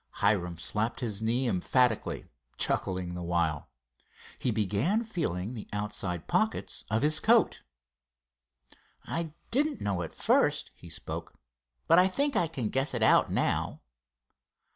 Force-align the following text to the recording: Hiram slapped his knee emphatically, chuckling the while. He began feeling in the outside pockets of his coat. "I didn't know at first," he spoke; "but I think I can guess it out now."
Hiram 0.15 0.57
slapped 0.57 1.01
his 1.01 1.21
knee 1.21 1.47
emphatically, 1.47 2.25
chuckling 2.57 3.13
the 3.13 3.21
while. 3.21 3.69
He 4.39 4.49
began 4.49 5.03
feeling 5.03 5.49
in 5.49 5.53
the 5.53 5.67
outside 5.71 6.25
pockets 6.27 6.83
of 6.89 7.03
his 7.03 7.19
coat. 7.19 7.61
"I 9.05 9.33
didn't 9.51 9.79
know 9.79 10.01
at 10.01 10.11
first," 10.15 10.71
he 10.73 10.89
spoke; 10.89 11.35
"but 11.85 11.99
I 11.99 12.07
think 12.07 12.35
I 12.35 12.47
can 12.47 12.69
guess 12.69 12.95
it 12.95 13.03
out 13.03 13.29
now." 13.29 13.81